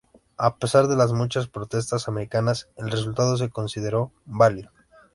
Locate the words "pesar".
0.57-0.87